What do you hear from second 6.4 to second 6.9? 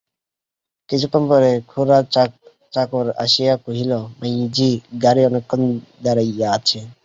আছে।